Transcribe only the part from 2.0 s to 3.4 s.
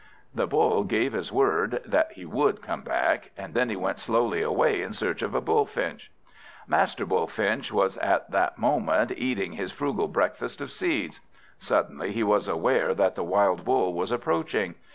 he would come back,